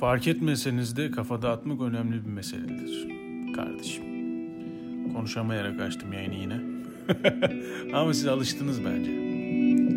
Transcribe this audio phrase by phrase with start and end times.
[0.00, 3.08] Fark etmeseniz de kafa dağıtmak önemli bir meseledir
[3.56, 4.04] kardeşim.
[5.14, 6.60] Konuşamayarak açtım yayını yine.
[7.94, 9.10] Ama siz alıştınız bence.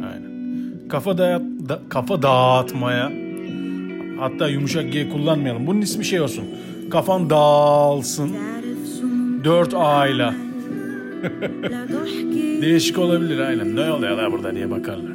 [0.05, 0.31] Aynen.
[0.89, 3.11] Kafa dağıt, da, kafa dağıtmaya
[4.19, 5.67] hatta yumuşak G kullanmayalım.
[5.67, 6.45] Bunun ismi şey olsun.
[6.91, 8.31] Kafan dağılsın.
[9.43, 10.07] 4 A.
[12.61, 13.75] Değişik olabilir aynen.
[13.75, 15.13] Ne oluyor la burada diye bakarlar.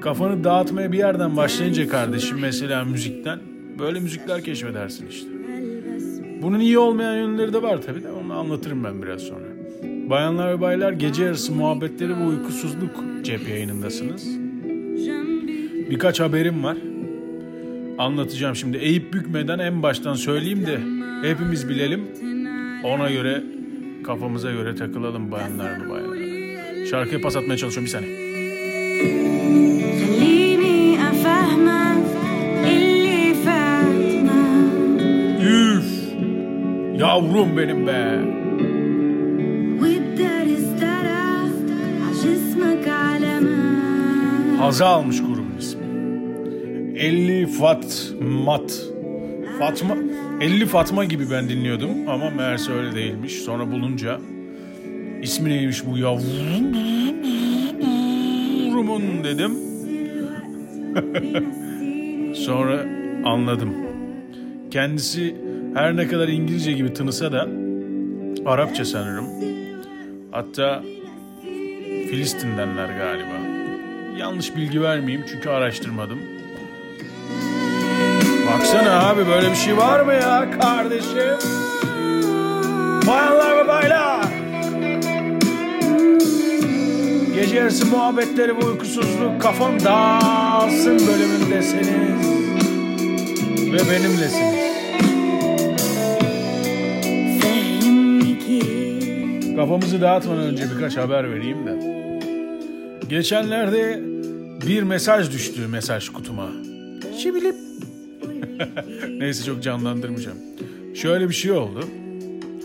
[0.00, 5.28] Kafanı dağıtmaya bir yerden başlayınca kardeşim mesela müzikten böyle müzikler keşfedersin işte.
[6.42, 9.44] Bunun iyi olmayan yönleri de var tabii de onu anlatırım ben biraz sonra.
[10.10, 14.28] Bayanlar ve baylar gece yarısı muhabbetleri ve uykusuzluk cep yayınındasınız.
[15.90, 16.76] Birkaç haberim var.
[17.98, 18.76] Anlatacağım şimdi.
[18.76, 20.78] Eğip bükmeden en baştan söyleyeyim de
[21.28, 22.00] hepimiz bilelim.
[22.84, 23.42] Ona göre
[24.04, 26.86] kafamıza göre takılalım bayanlar ve baylar.
[26.86, 28.23] Şarkıya pas atmaya çalışıyorum bir saniye.
[37.04, 38.18] Yavrum benim be.
[44.58, 45.82] Haza almış grubun ismi.
[46.98, 48.82] 50 Fat Mat.
[49.58, 49.96] Fatma
[50.40, 53.32] 50 Fatma gibi ben dinliyordum ama meğerse öyle değilmiş.
[53.32, 54.20] Sonra bulunca
[55.22, 56.74] ismi neymiş bu yavrumun
[59.24, 59.52] dedim.
[62.34, 62.86] Sonra
[63.24, 63.74] anladım.
[64.70, 65.43] Kendisi
[65.74, 67.48] her ne kadar İngilizce gibi tınısa da
[68.46, 69.26] Arapça sanırım.
[70.30, 70.82] Hatta
[72.10, 73.34] Filistin'denler galiba.
[74.18, 76.18] Yanlış bilgi vermeyeyim çünkü araştırmadım.
[78.52, 81.48] Baksana abi böyle bir şey var mı ya kardeşim?
[83.06, 84.24] Bayanlar ve baylar.
[87.34, 92.24] Gece yarısı muhabbetleri ve uykusuzluk kafam dağılsın bölümündesiniz.
[93.72, 94.63] Ve benimlesiniz.
[99.56, 101.94] Kafamızı dağıtmadan önce birkaç haber vereyim de.
[103.08, 104.02] Geçenlerde
[104.68, 106.48] bir mesaj düştü mesaj kutuma.
[107.18, 107.54] Şibilip.
[109.18, 110.38] Neyse çok canlandırmayacağım.
[110.94, 111.88] Şöyle bir şey oldu.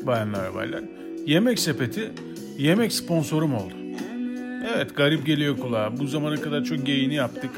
[0.04, 0.82] Bayanlar baylar.
[1.26, 2.12] Yemek sepeti
[2.58, 3.74] yemek sponsorum oldu.
[4.76, 6.00] Evet garip geliyor kulağa.
[6.00, 7.52] Bu zamana kadar çok geyini yaptık.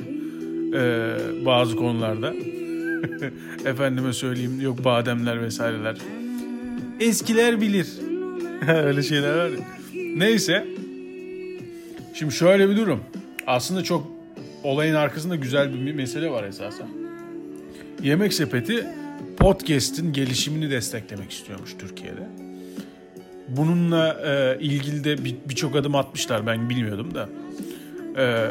[0.76, 1.14] Ee,
[1.46, 2.34] bazı konularda.
[3.66, 5.98] Efendime söyleyeyim yok bademler vesaireler.
[7.00, 7.88] Eskiler bilir.
[8.68, 9.52] Öyle şeyler var.
[10.16, 10.68] Neyse.
[12.14, 13.00] Şimdi şöyle bir durum.
[13.48, 14.08] Aslında çok
[14.64, 16.88] olayın arkasında güzel bir mesele var esasen.
[18.04, 18.86] Yemek Sepeti
[19.38, 22.28] podcast'in gelişimini desteklemek istiyormuş Türkiye'de.
[23.48, 27.30] Bununla e, ilgili de bir- birçok adım atmışlar ben bilmiyordum da.
[28.18, 28.48] E,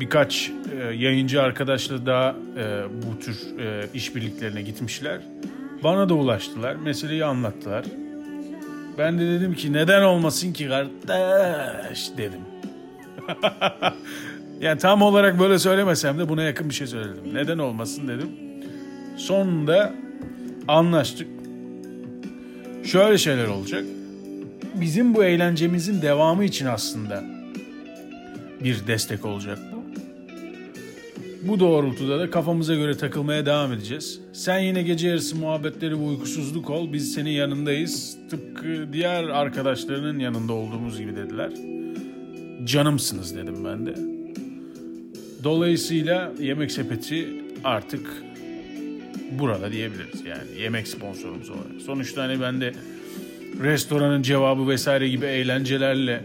[0.00, 0.50] birkaç
[0.80, 5.20] e, yayıncı arkadaşla daha e, bu tür e, işbirliklerine gitmişler.
[5.84, 7.84] Bana da ulaştılar, meseleyi anlattılar.
[8.98, 12.40] Ben de dedim ki neden olmasın ki kardeş dedim.
[14.60, 17.34] yani tam olarak böyle söylemesem de buna yakın bir şey söyledim.
[17.34, 18.30] Neden olmasın dedim.
[19.16, 19.94] Sonunda
[20.68, 21.28] anlaştık.
[22.84, 23.84] Şöyle şeyler olacak.
[24.74, 27.24] Bizim bu eğlencemizin devamı için aslında
[28.64, 29.75] bir destek olacak bu.
[31.48, 34.20] Bu doğrultuda da kafamıza göre takılmaya devam edeceğiz.
[34.32, 36.92] Sen yine gece yarısı muhabbetleri ve uykusuzluk ol.
[36.92, 38.18] Biz senin yanındayız.
[38.30, 41.50] Tıpkı diğer arkadaşlarının yanında olduğumuz gibi dediler.
[42.64, 43.94] Canımsınız dedim ben de.
[45.44, 47.28] Dolayısıyla Yemek Sepeti
[47.64, 48.22] artık
[49.30, 50.20] burada diyebiliriz.
[50.26, 51.82] Yani yemek sponsorumuz olarak.
[51.86, 52.72] Sonuçta hani ben de
[53.62, 56.24] restoranın cevabı vesaire gibi eğlencelerle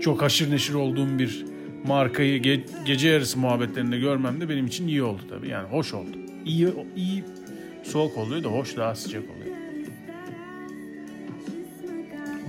[0.00, 1.47] çok haşır neşir olduğum bir
[1.86, 5.48] markayı ge- gece yarısı muhabbetlerinde görmem de benim için iyi oldu tabii.
[5.48, 6.16] Yani hoş oldu.
[6.44, 7.24] İyi, iyi
[7.82, 9.56] soğuk oluyor da hoş daha sıcak oluyor.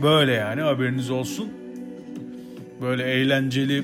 [0.03, 1.49] Böyle yani haberiniz olsun.
[2.81, 3.83] Böyle eğlenceli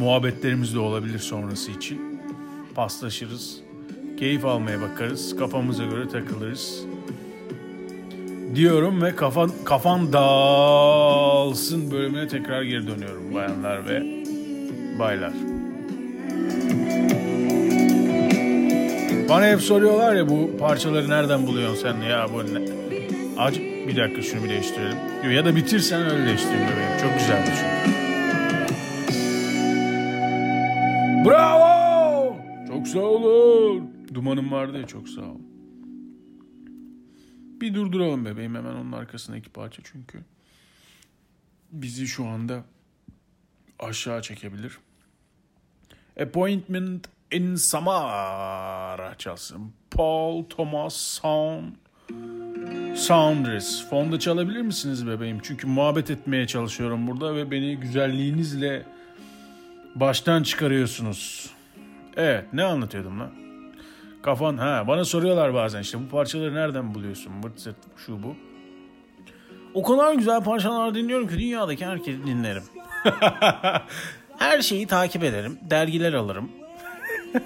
[0.00, 2.20] muhabbetlerimiz de olabilir sonrası için.
[2.74, 3.60] Paslaşırız.
[4.18, 5.36] Keyif almaya bakarız.
[5.36, 6.84] Kafamıza göre takılırız.
[8.54, 14.19] Diyorum ve kafan kafan dağılsın bölümüne tekrar geri dönüyorum bayanlar ve
[15.00, 15.32] baylar.
[19.28, 22.80] Bana hep soruyorlar ya bu parçaları nereden buluyorsun sen ya bu ne?
[23.38, 24.98] Acı bir dakika şunu bir değiştirelim.
[25.30, 26.98] Ya da bitirsen öyle değiştireyim bebeğim.
[27.00, 27.90] Çok güzeldi çünkü.
[31.28, 32.36] Bravo!
[32.68, 33.90] Çok sağ olun.
[34.14, 35.38] Dumanım vardı ya çok sağ ol.
[37.60, 40.18] Bir durduralım bebeğim hemen onun arkasındaki parça çünkü.
[41.72, 42.64] Bizi şu anda
[43.78, 44.78] aşağı çekebilir.
[46.22, 49.72] Appointment in Samara çalsın.
[49.90, 51.72] Paul Thomas Sound
[52.96, 53.88] Saunders.
[53.90, 55.38] Fonda çalabilir misiniz bebeğim?
[55.42, 58.86] Çünkü muhabbet etmeye çalışıyorum burada ve beni güzelliğinizle
[59.94, 61.50] baştan çıkarıyorsunuz.
[62.16, 63.30] Evet ne anlatıyordum lan?
[64.22, 67.32] Kafan ha bana soruyorlar bazen işte bu parçaları nereden buluyorsun?
[67.42, 67.76] Vırt zırt
[68.06, 68.36] şu bu.
[69.74, 72.62] O kadar güzel parçalar dinliyorum ki dünyadaki herkesi dinlerim.
[74.40, 75.58] Her şeyi takip ederim.
[75.62, 76.50] Dergiler alırım.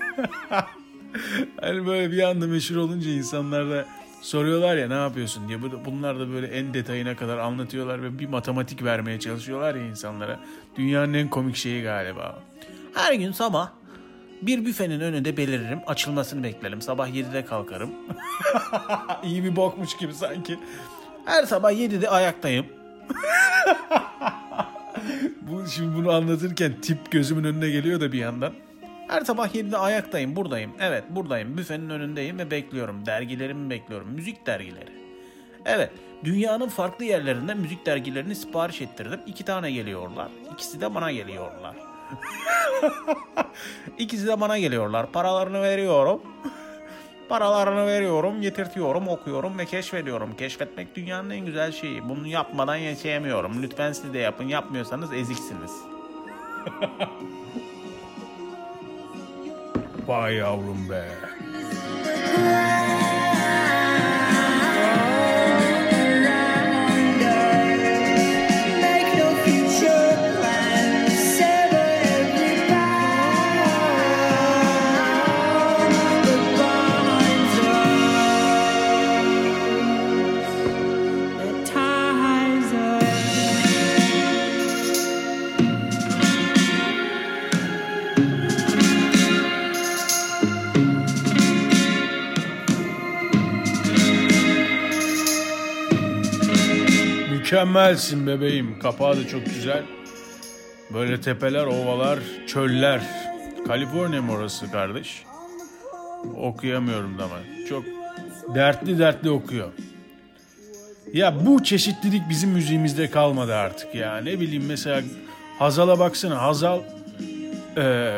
[1.60, 3.84] hani böyle bir anda meşhur olunca insanlar da
[4.20, 5.58] soruyorlar ya ne yapıyorsun diye.
[5.84, 10.40] Bunlar da böyle en detayına kadar anlatıyorlar ve bir matematik vermeye çalışıyorlar ya insanlara.
[10.76, 12.38] Dünyanın en komik şeyi galiba.
[12.94, 13.70] Her gün sabah
[14.42, 15.80] bir büfenin önünde beliririm.
[15.86, 16.82] Açılmasını beklerim.
[16.82, 17.90] Sabah 7'de kalkarım.
[19.24, 20.58] İyi bir bokmuş gibi sanki.
[21.24, 22.66] Her sabah 7'de ayaktayım.
[25.50, 28.52] Bu şimdi bunu anlatırken tip gözümün önüne geliyor da bir yandan.
[29.08, 30.72] Her sabah 7'de ayaktayım, buradayım.
[30.80, 31.56] Evet, buradayım.
[31.58, 33.06] Büfenin önündeyim ve bekliyorum.
[33.06, 34.08] Dergilerimi bekliyorum.
[34.08, 34.92] Müzik dergileri.
[35.64, 35.90] Evet,
[36.24, 39.20] dünyanın farklı yerlerinden müzik dergilerini sipariş ettirdim.
[39.26, 40.28] İki tane geliyorlar.
[40.52, 41.76] İkisi de bana geliyorlar.
[43.98, 45.12] İkisi de bana geliyorlar.
[45.12, 46.22] Paralarını veriyorum.
[47.28, 50.36] Paralarını veriyorum, getirtiyorum, okuyorum ve keşfediyorum.
[50.36, 52.08] Keşfetmek dünyanın en güzel şeyi.
[52.08, 53.62] Bunu yapmadan yaşayamıyorum.
[53.62, 54.44] Lütfen siz de yapın.
[54.44, 55.72] Yapmıyorsanız eziksiniz.
[60.06, 61.04] Vay yavrum be.
[97.44, 98.78] Mükemmelsin bebeğim.
[98.78, 99.82] Kapağı da çok güzel.
[100.94, 103.00] Böyle tepeler, ovalar, çöller.
[103.66, 105.22] Kaliforniya mı orası kardeş?
[106.36, 107.36] Okuyamıyorum da ama.
[107.68, 107.84] Çok
[108.54, 109.68] dertli dertli okuyor.
[111.12, 114.16] Ya bu çeşitlilik bizim müziğimizde kalmadı artık ya.
[114.16, 115.02] Ne bileyim mesela
[115.58, 116.42] Hazal'a baksana.
[116.42, 116.80] Hazal
[117.76, 118.12] e,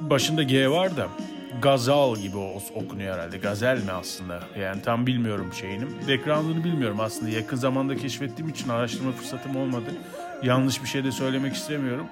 [0.00, 1.08] başında G var da
[1.62, 3.38] Gazal gibi o- okunuyor herhalde.
[3.38, 4.40] Gazel mi aslında?
[4.60, 5.84] Yani tam bilmiyorum şeyini.
[6.08, 7.30] Background'ını bilmiyorum aslında.
[7.30, 9.84] Yakın zamanda keşfettiğim için araştırma fırsatım olmadı.
[10.42, 12.06] Yanlış bir şey de söylemek istemiyorum.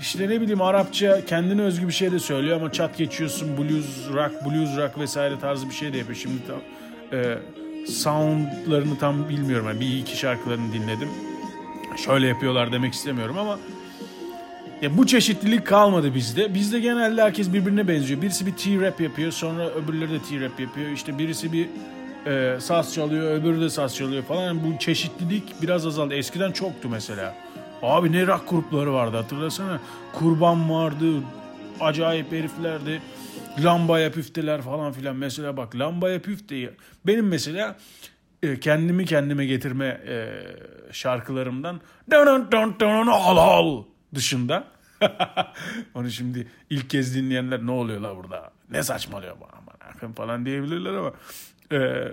[0.00, 4.32] İşte ne bileyim Arapça kendine özgü bir şey de söylüyor ama çat geçiyorsun blues rock,
[4.46, 6.18] blues rock vesaire tarzı bir şey de yapıyor.
[6.18, 6.60] Şimdi tam
[7.18, 7.38] e,
[7.88, 9.66] soundlarını tam bilmiyorum.
[9.68, 11.08] Yani bir iki şarkılarını dinledim.
[12.04, 13.58] Şöyle yapıyorlar demek istemiyorum ama
[14.82, 16.54] ya bu çeşitlilik kalmadı bizde.
[16.54, 18.22] Bizde genelde herkes birbirine benziyor.
[18.22, 20.90] Birisi bir T-rap yapıyor, sonra öbürleri de T-rap yapıyor.
[20.90, 21.68] İşte birisi bir
[22.26, 24.42] e, saz çalıyor, öbürü de saz çalıyor falan.
[24.42, 26.14] Yani bu çeşitlilik biraz azaldı.
[26.14, 27.34] Eskiden çoktu mesela.
[27.82, 29.80] Abi ne rock grupları vardı hatırlasana.
[30.12, 31.06] Kurban vardı,
[31.80, 33.02] acayip heriflerdi.
[33.64, 35.16] Lambaya püfteler falan filan.
[35.16, 36.70] Mesela bak lambaya püfteyi.
[37.06, 37.76] Benim mesela
[38.42, 40.28] e, kendimi kendime getirme e,
[40.92, 41.80] şarkılarımdan
[42.10, 43.82] dun dun dun al al
[44.14, 44.64] dışında
[45.94, 50.46] onu şimdi ilk kez dinleyenler ne oluyor la burada ne saçmalıyor bu aman akım falan
[50.46, 51.12] diyebilirler ama
[51.72, 52.08] e,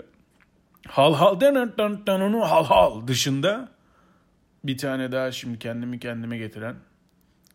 [0.88, 3.72] hal hal dun hal hal dışında
[4.63, 6.75] bir tane daha şimdi kendimi kendime getiren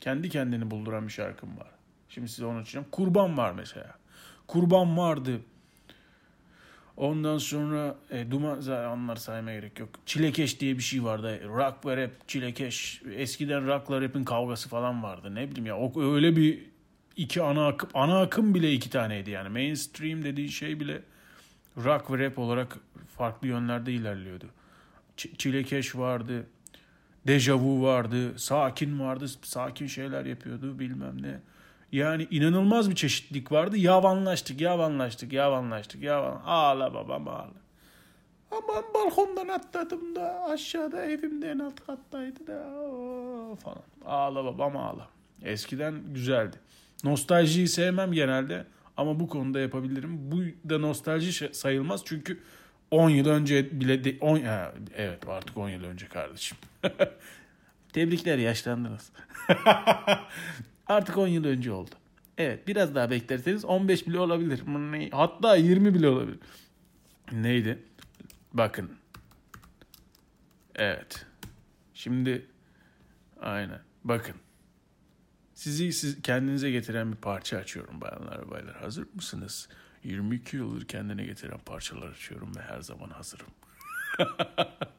[0.01, 1.71] kendi kendini bulduran bir şarkım var.
[2.09, 2.87] Şimdi size onu açacağım.
[2.93, 3.95] Kurban var mesela.
[4.47, 5.41] Kurban vardı.
[6.97, 9.89] Ondan sonra e, duman zaten onlar saymaya gerek yok.
[10.07, 11.41] Çilekeş diye bir şey vardı.
[11.49, 13.03] Rock ve rap, çilekeş.
[13.17, 15.35] Eskiden rockla rap'in kavgası falan vardı.
[15.35, 16.59] Ne bileyim ya o öyle bir
[17.17, 19.49] iki ana akım, ana akım bile iki taneydi yani.
[19.49, 21.03] Mainstream dediği şey bile
[21.77, 22.79] rock ve rap olarak
[23.17, 24.47] farklı yönlerde ilerliyordu.
[25.17, 26.47] Ç- çilekeş vardı.
[27.27, 28.39] Dejavu vardı.
[28.39, 29.29] Sakin vardı.
[29.43, 31.41] Sakin şeyler yapıyordu bilmem ne.
[31.93, 33.77] Yani inanılmaz bir çeşitlilik vardı.
[33.77, 36.43] Yavanlaştık, yavanlaştık, yavanlaştık, yavan.
[36.45, 37.67] Ağla babam ağla.
[38.51, 42.63] Aman balkondan atladım da aşağıda evimde en alt kattaydı da
[43.57, 43.83] falan.
[44.05, 45.09] Ağla babam ağla.
[45.43, 46.57] Eskiden güzeldi.
[47.05, 48.67] Nostaljiyi sevmem genelde
[48.97, 50.19] ama bu konuda yapabilirim.
[50.33, 52.41] Bu da nostalji sayılmaz çünkü
[52.91, 56.59] 10 yıl önce bile de, 10 ha, evet artık 10 yıl önce kardeşim.
[57.93, 59.13] Tebrikler yaşlandınız.
[60.87, 61.95] Artık 10 yıl önce oldu.
[62.39, 64.63] Evet biraz daha beklerseniz 15 bile olabilir.
[65.13, 66.39] Hatta 20 bile olabilir.
[67.33, 67.79] Neydi?
[68.53, 68.91] Bakın.
[70.75, 71.27] Evet.
[71.95, 72.47] Şimdi
[73.41, 73.81] aynen.
[74.05, 74.35] Bakın.
[75.55, 78.77] Sizi siz kendinize getiren bir parça açıyorum bayanlar ve baylar.
[78.77, 79.69] Hazır mısınız?
[80.05, 83.47] 22 yıldır kendine getiren parçalar açıyorum ve her zaman hazırım.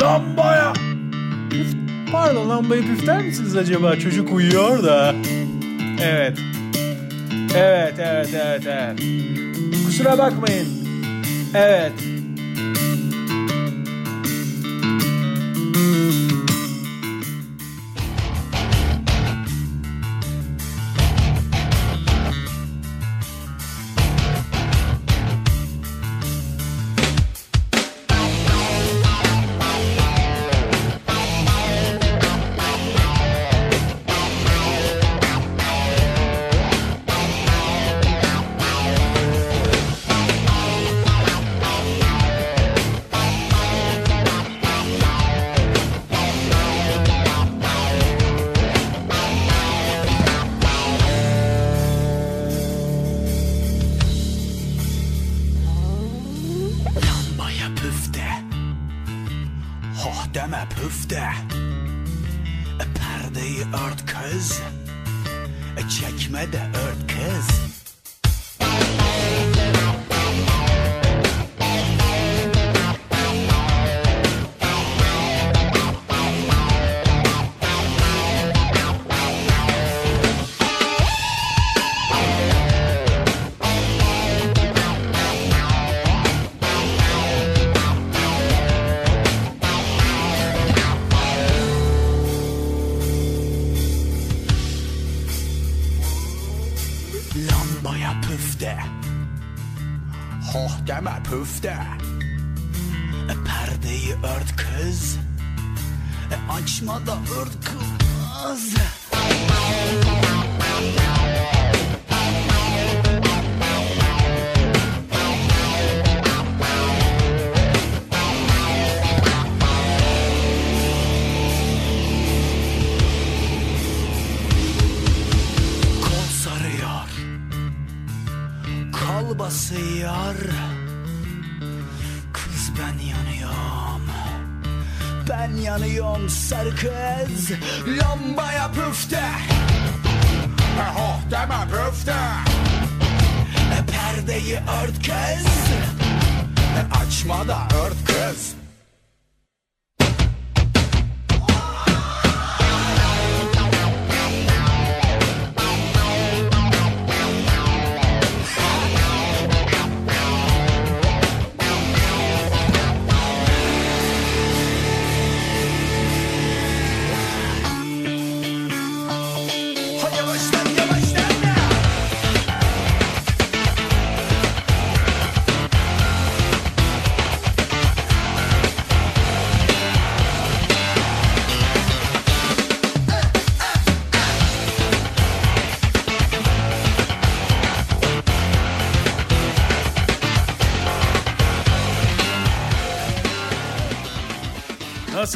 [0.00, 0.72] Lambaya!
[1.50, 1.66] Püf,
[2.12, 3.96] pardon lambayı püfter misiniz acaba?
[3.98, 5.14] Çocuk uyuyor da.
[6.02, 6.38] Evet.
[7.56, 9.00] Evet, evet, evet, evet.
[9.86, 10.68] Kusura bakmayın.
[11.54, 11.92] Evet.
[66.18, 67.67] E, Çekme de ört kız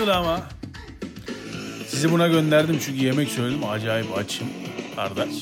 [0.02, 0.42] Nasıl ama?
[1.88, 3.64] Sizi buna gönderdim çünkü yemek söyledim.
[3.70, 4.46] Acayip açım
[4.96, 5.34] kardeş.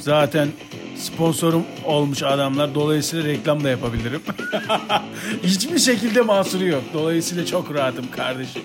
[0.00, 0.48] Zaten
[0.96, 2.74] sponsorum olmuş adamlar.
[2.74, 4.22] Dolayısıyla reklam da yapabilirim.
[5.42, 6.82] Hiçbir şekilde mahsuru yok.
[6.94, 8.62] Dolayısıyla çok rahatım kardeşim.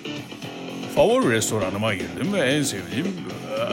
[0.94, 3.68] Favori restoranıma girdim ve en sevdiğim eee,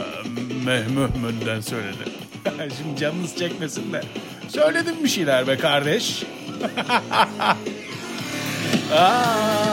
[0.64, 2.12] mehmehmönden söyledim.
[2.78, 4.02] Şimdi canınız çekmesin de.
[4.48, 6.22] Söyledim bir şeyler be kardeş.
[8.94, 9.69] Aa.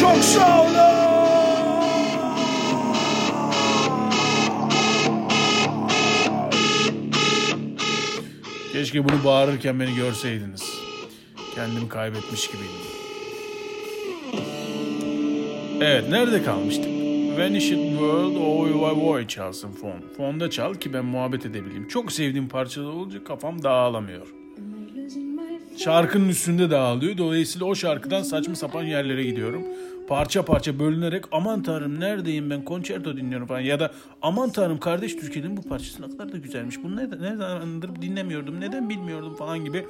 [0.00, 0.70] Çok sağ olun.
[8.72, 10.62] Keşke bunu bağırırken beni görseydiniz.
[11.54, 12.70] Kendimi kaybetmiş gibiydim.
[15.80, 16.90] Evet, nerede kalmıştık?
[17.38, 20.04] Vanished World Oy Oy Oy çalsın fon.
[20.16, 21.88] Fonda çal ki ben muhabbet edebileyim.
[21.88, 24.39] Çok sevdiğim parçalar olunca kafam dağılamıyor.
[25.84, 27.18] Şarkının üstünde dağılıyor.
[27.18, 29.62] Dolayısıyla o şarkıdan saçma sapan yerlere gidiyorum.
[30.08, 33.60] Parça parça bölünerek aman tanrım neredeyim ben konçerto dinliyorum falan.
[33.60, 36.82] Ya da aman tanrım kardeş Türkiye'nin bu parçası ne kadar da güzelmiş.
[36.82, 39.86] Bunu ne, ne zamandır dinlemiyordum neden bilmiyordum falan gibi.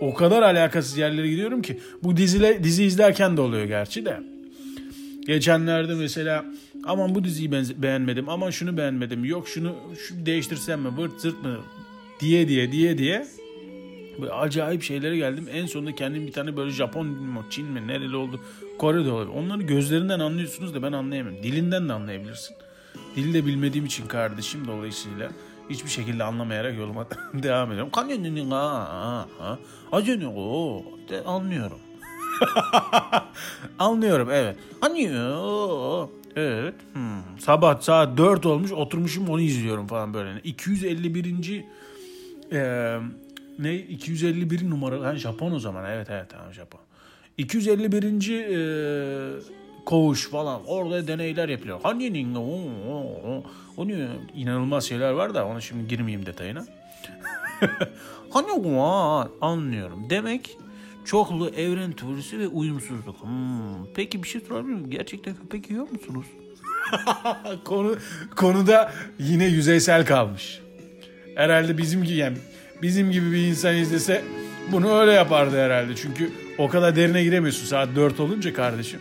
[0.00, 1.80] O kadar alakasız yerlere gidiyorum ki.
[2.02, 4.20] Bu dizile, dizi izlerken de oluyor gerçi de.
[5.26, 6.44] Geçenlerde mesela
[6.84, 8.28] Aman bu diziyi benze- beğenmedim.
[8.28, 9.24] Aman şunu beğenmedim.
[9.24, 9.76] Yok şunu,
[10.08, 10.88] şu değiştirsem mi?
[10.98, 11.56] Vırt zırt mı?
[12.20, 13.26] Diye diye diye diye.
[14.28, 15.48] Acayip şeylere geldim.
[15.52, 18.40] En sonunda kendim bir tane böyle Japon mu, Çin mi, nereli oldu?
[18.78, 19.34] Kore'de olabilir.
[19.34, 21.42] Onları gözlerinden anlıyorsunuz da ben anlayamıyorum.
[21.42, 22.56] Dilinden de anlayabilirsin.
[23.16, 25.30] Dili de bilmediğim için kardeşim dolayısıyla
[25.70, 27.90] hiçbir şekilde anlamayarak yoluma devam ediyorum.
[27.92, 29.58] Kanyonin ha ha
[29.92, 31.78] o de anlıyorum.
[33.78, 34.56] Anlıyorum evet.
[34.82, 36.08] Anlıyor.
[36.36, 36.74] Evet.
[36.92, 37.38] Hmm.
[37.38, 40.40] Sabah saat 4 olmuş oturmuşum onu izliyorum falan böyle.
[40.44, 41.64] 251.
[42.52, 42.98] Ee,
[43.60, 46.80] ne 251 numaralı ha, Japon o zaman evet evet tamam Japon.
[47.38, 48.30] 251.
[48.30, 49.40] E,
[49.86, 51.80] koğuş falan orada deneyler yapılıyor.
[51.82, 53.44] Hani o o
[53.76, 53.86] o
[54.34, 56.66] inanılmaz şeyler var da ona şimdi girmeyeyim detayına.
[58.30, 58.52] hani
[59.40, 60.06] anlıyorum.
[60.10, 60.56] Demek
[61.04, 63.22] çoklu evren teorisi ve uyumsuzluk.
[63.22, 64.90] Hmm, peki bir şey sorabilir miyim?
[64.90, 66.26] Gerçekten köpek yiyor musunuz?
[67.64, 67.96] Konu
[68.36, 70.60] konuda yine yüzeysel kalmış.
[71.34, 72.38] Herhalde bizim gibi yani
[72.82, 74.22] bizim gibi bir insan izlese
[74.72, 75.96] bunu öyle yapardı herhalde.
[75.96, 79.00] Çünkü o kadar derine giremiyorsun saat 4 olunca kardeşim.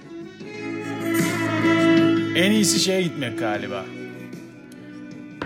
[2.35, 3.85] En iyisi şeye gitmek galiba.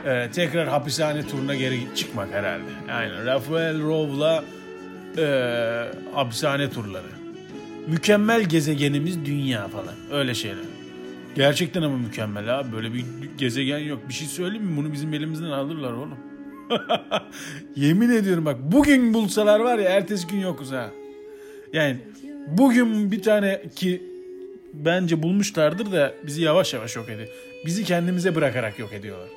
[0.06, 2.92] Ee, tekrar hapishane turuna geri çıkmak herhalde.
[2.92, 3.26] Aynen.
[3.26, 4.44] Rafael Rov'la
[5.18, 5.26] e,
[6.14, 7.08] hapishane turları.
[7.88, 9.96] Mükemmel gezegenimiz dünya falan.
[10.12, 10.66] Öyle şeyler.
[11.36, 12.72] Gerçekten ama mükemmel abi.
[12.72, 13.06] Böyle bir
[13.38, 14.10] gezegen yok.
[14.10, 14.78] Bir şey söyleyeyim mi?
[14.78, 16.18] Bunu bizim elimizden alırlar oğlum.
[17.76, 20.90] Yemin ediyorum bak bugün bulsalar var ya ertesi gün yokuz ha.
[21.74, 21.98] Yani
[22.48, 24.04] bugün bir tane ki
[24.74, 27.28] bence bulmuşlardır da bizi yavaş yavaş yok ediyor.
[27.66, 29.28] Bizi kendimize bırakarak yok ediyorlar.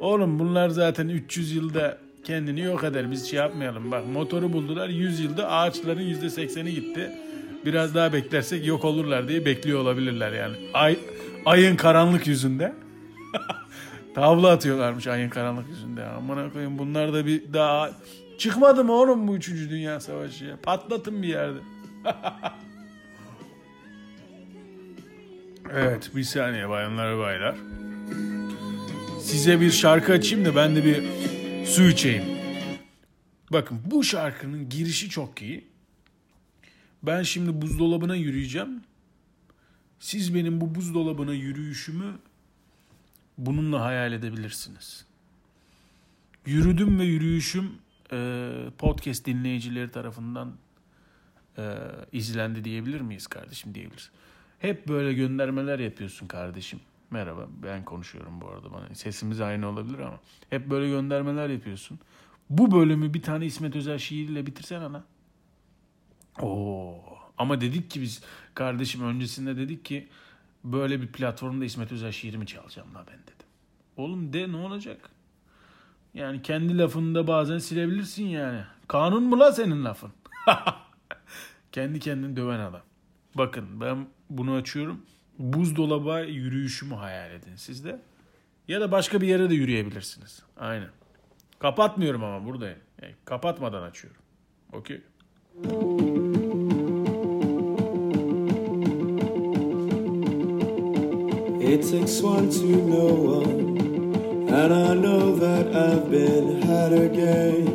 [0.00, 3.10] Oğlum bunlar zaten 300 yılda kendini yok eder.
[3.10, 3.90] Biz şey yapmayalım.
[3.90, 7.10] Bak motoru buldular 100 yılda ağaçların %80'i gitti.
[7.64, 10.56] Biraz daha beklersek yok olurlar diye bekliyor olabilirler yani.
[10.74, 10.98] Ay,
[11.46, 12.72] ayın karanlık yüzünde.
[14.16, 16.04] Tavla atıyorlarmış ayın karanlık yüzünde.
[16.04, 17.90] Aman koyayım bunlar da bir daha
[18.38, 19.48] çıkmadı mı oğlum bu 3.
[19.48, 20.56] Dünya Savaşı ya?
[20.62, 21.58] Patlatın bir yerde.
[25.72, 27.56] evet bir saniye bayanlar baylar.
[29.22, 31.04] Size bir şarkı açayım da ben de bir
[31.66, 32.24] su içeyim.
[33.52, 35.66] Bakın bu şarkının girişi çok iyi.
[37.02, 38.82] Ben şimdi buzdolabına yürüyeceğim.
[39.98, 42.12] Siz benim bu buzdolabına yürüyüşümü
[43.38, 45.06] bununla hayal edebilirsiniz.
[46.46, 47.72] Yürüdüm ve yürüyüşüm
[48.12, 50.52] e, podcast dinleyicileri tarafından
[51.58, 51.78] e,
[52.12, 54.10] izlendi diyebilir miyiz kardeşim diyebiliriz.
[54.58, 56.80] Hep böyle göndermeler yapıyorsun kardeşim.
[57.10, 58.94] Merhaba ben konuşuyorum bu arada bana.
[58.94, 60.20] Sesimiz aynı olabilir ama.
[60.50, 61.98] Hep böyle göndermeler yapıyorsun.
[62.50, 65.04] Bu bölümü bir tane İsmet Özel şiiriyle bitirsen ana.
[66.40, 67.00] Oo.
[67.38, 68.22] Ama dedik ki biz
[68.54, 70.08] kardeşim öncesinde dedik ki
[70.72, 73.46] böyle bir platformda İsmet Özel şiirimi çalacağım la ben dedim.
[73.96, 75.10] Oğlum de ne olacak?
[76.14, 78.60] Yani kendi lafını da bazen silebilirsin yani.
[78.88, 80.12] Kanun mu la senin lafın?
[81.72, 82.82] kendi kendini döven adam.
[83.34, 85.02] Bakın ben bunu açıyorum.
[85.38, 88.00] Buzdolaba yürüyüşümü hayal edin siz de.
[88.68, 90.42] Ya da başka bir yere de yürüyebilirsiniz.
[90.56, 90.88] Aynen.
[91.58, 92.78] Kapatmıyorum ama buradayım.
[93.02, 94.22] Yani kapatmadan açıyorum.
[94.72, 95.02] Okey.
[101.66, 107.66] It takes one to know one, and I know that I've been had again.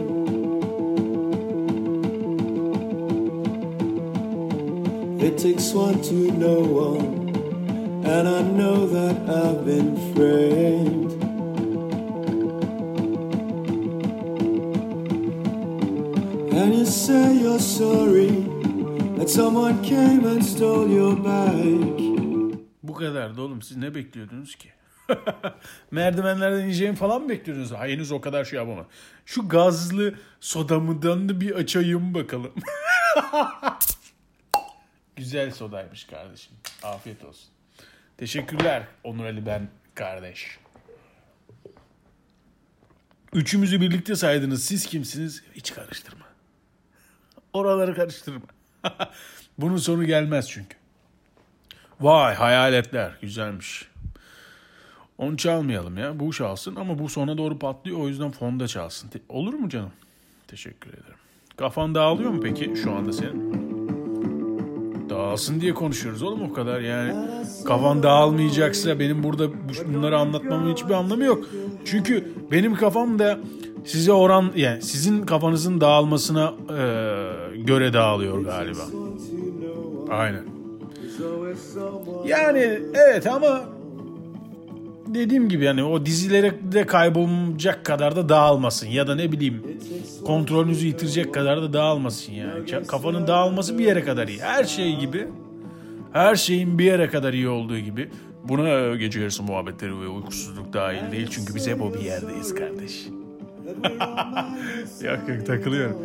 [5.19, 11.11] It takes one to know one, and I know that I've been framed.
[16.53, 18.31] And you say you're sorry
[19.17, 22.10] that someone came and stole your bike.
[23.01, 23.61] Kadardı oğlum.
[23.61, 24.69] Siz ne bekliyordunuz ki?
[25.91, 27.71] Merdivenlerden ineceğimi falan mı bekliyordunuz?
[27.71, 28.87] Ha, henüz o kadar şey yapamam.
[29.25, 32.53] Şu gazlı sodamıdan da bir açayım bakalım.
[35.15, 36.53] Güzel sodaymış kardeşim.
[36.83, 37.49] Afiyet olsun.
[38.17, 40.59] Teşekkürler Onur Ali ben kardeş.
[43.33, 44.65] Üçümüzü birlikte saydınız.
[44.65, 45.43] Siz kimsiniz?
[45.53, 46.25] Hiç karıştırma.
[47.53, 48.45] Oraları karıştırma.
[49.57, 50.80] Bunun sonu gelmez çünkü.
[52.01, 53.87] Vay hayaletler güzelmiş.
[55.17, 56.19] Onu çalmayalım ya.
[56.19, 57.99] Bu çalsın ama bu sona doğru patlıyor.
[57.99, 59.07] O yüzden fonda çalsın.
[59.09, 59.91] Te- Olur mu canım?
[60.47, 61.15] Teşekkür ederim.
[61.57, 63.51] Kafan dağılıyor mu peki şu anda senin?
[65.09, 67.13] Dağılsın diye konuşuyoruz oğlum o kadar yani.
[67.67, 71.45] Kafan dağılmayacaksa benim burada bu- bunları anlatmamın hiçbir anlamı yok.
[71.85, 73.39] Çünkü benim kafam da
[73.85, 76.77] size oran yani sizin kafanızın dağılmasına e,
[77.57, 78.81] göre dağılıyor galiba.
[80.09, 80.43] Aynen.
[82.27, 83.61] Yani evet ama
[85.07, 89.63] dediğim gibi yani o dizilere de kaybolacak kadar da dağılmasın ya da ne bileyim
[90.25, 92.51] kontrolünüzü yitirecek kadar da dağılmasın yani.
[92.69, 94.39] Ka- Kafanın dağılması bir yere kadar iyi.
[94.41, 95.27] Her şey gibi
[96.13, 98.09] her şeyin bir yere kadar iyi olduğu gibi
[98.43, 103.05] buna gece yarısı muhabbetleri ve uykusuzluk dahil değil çünkü biz hep o bir yerdeyiz kardeş.
[105.03, 105.97] yok yok takılıyorum.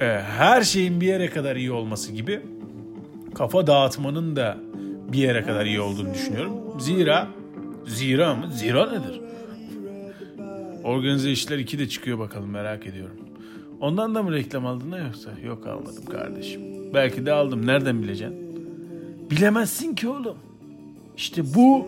[0.00, 0.04] Ee,
[0.38, 2.40] her şeyin bir yere kadar iyi olması gibi
[3.42, 4.58] kafa dağıtmanın da
[5.12, 6.80] bir yere kadar iyi olduğunu düşünüyorum.
[6.80, 7.28] Zira
[7.86, 8.50] zira mı?
[8.52, 9.20] Zira nedir?
[10.84, 13.16] Organize işler 2 de çıkıyor bakalım merak ediyorum.
[13.80, 15.30] Ondan da mı reklam aldın yoksa?
[15.44, 16.60] Yok almadım kardeşim.
[16.94, 17.66] Belki de aldım.
[17.66, 18.38] Nereden bileceksin?
[19.30, 20.36] Bilemezsin ki oğlum.
[21.16, 21.86] İşte bu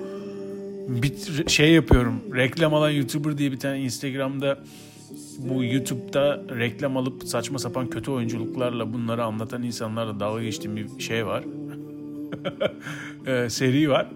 [0.89, 2.21] bir şey yapıyorum.
[2.37, 4.59] Reklam alan YouTuber diye bir tane Instagram'da
[5.39, 11.27] bu YouTube'da reklam alıp saçma sapan kötü oyunculuklarla bunları anlatan insanlarla dalga geçtiğim bir şey
[11.27, 11.45] var.
[13.27, 14.09] Ee, seri var.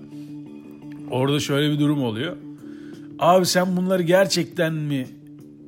[1.11, 2.37] Orada şöyle bir durum oluyor.
[3.19, 5.07] Abi sen bunları gerçekten mi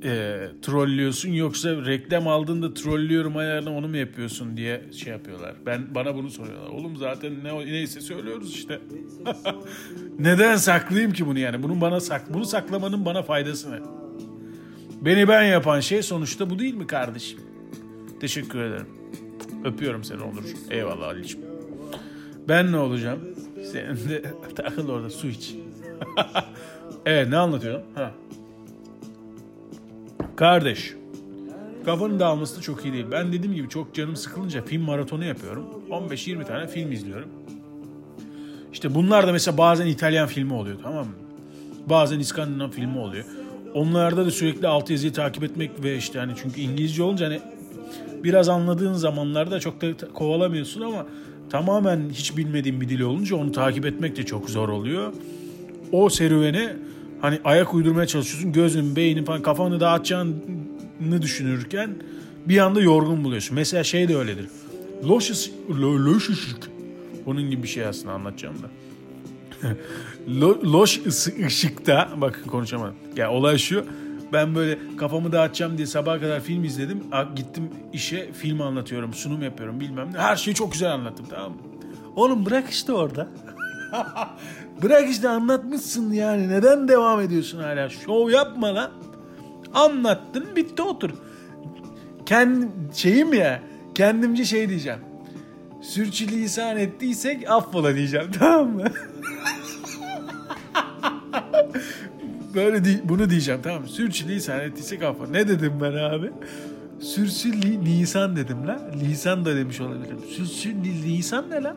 [0.05, 5.55] e, trollüyorsun yoksa reklam aldığında trollüyorum ayarına onu mu yapıyorsun diye şey yapıyorlar.
[5.67, 6.69] Ben bana bunu soruyorlar.
[6.69, 8.81] Oğlum zaten ne neyse söylüyoruz işte.
[10.19, 11.63] Neden saklayayım ki bunu yani?
[11.63, 14.00] Bunun bana sak bunu saklamanın bana faydası ne?
[15.01, 17.41] Beni ben yapan şey sonuçta bu değil mi kardeşim?
[18.21, 18.87] Teşekkür ederim.
[19.65, 20.43] Öpüyorum seni Onur.
[20.71, 21.47] Eyvallah Ali'ciğim.
[22.49, 23.21] Ben ne olacağım?
[23.73, 24.23] Sen de
[24.57, 25.55] takıl orada su iç.
[27.07, 27.83] evet ne anlatıyorum?
[27.95, 28.11] Ha.
[30.37, 30.95] Kardeş.
[31.85, 33.07] Kafanın dağılması da çok iyi değil.
[33.13, 35.67] Ben dediğim gibi çok canım sıkılınca film maratonu yapıyorum.
[35.91, 37.29] 15-20 tane film izliyorum.
[38.73, 41.13] İşte bunlar da mesela bazen İtalyan filmi oluyor tamam mı?
[41.87, 43.25] Bazen İskandinav filmi oluyor.
[43.75, 47.41] Onlarda da sürekli altyazıyı takip etmek ve işte hani çünkü İngilizce olunca hani
[48.25, 51.07] biraz anladığın zamanlarda çok da kovalamıyorsun ama
[51.51, 55.13] tamamen hiç bilmediğin bir dil olunca onu takip etmek de çok zor oluyor.
[55.93, 56.77] O serüvene
[57.21, 58.53] hani ayak uydurmaya çalışıyorsun.
[58.53, 61.91] Gözün, beynin falan kafanı dağıtacağını düşünürken
[62.47, 63.55] bir anda yorgun buluyorsun.
[63.55, 64.47] Mesela şey de öyledir.
[65.09, 66.71] Loş, ıs- lo- loş ışık.
[67.27, 68.67] Bunun gibi bir şey aslında anlatacağım da.
[70.29, 72.95] Lo- loş ısı, ışıkta bakın konuşamadım.
[73.17, 73.85] Ya olay şu.
[74.33, 77.03] Ben böyle kafamı dağıtacağım diye sabaha kadar film izledim.
[77.13, 80.19] A- Gittim işe film anlatıyorum, sunum yapıyorum bilmem ne.
[80.19, 81.59] Her şeyi çok güzel anlattım tamam mı?
[82.17, 83.29] Oğlum bırak işte orada.
[84.83, 86.49] bırak işte anlatmışsın yani.
[86.49, 87.89] Neden devam ediyorsun hala?
[87.89, 88.91] Şov yapma lan.
[89.75, 91.11] Anlattın bitti otur.
[92.27, 92.63] Kend,
[92.95, 93.63] şeyim ya
[93.95, 94.99] kendimce şey diyeceğim.
[95.83, 98.85] Sürçülisan ettiysek affola diyeceğim tamam mı?
[102.55, 103.89] Böyle di- bunu diyeceğim tamam mı?
[103.89, 105.31] Sürçülisan ettiysek affola.
[105.31, 106.31] Ne dedim ben abi?
[107.01, 108.91] Sürsülli lisan dedim la.
[109.01, 110.19] Lisan da demiş olabilirim.
[110.37, 111.77] Sürsülli lisan ne la?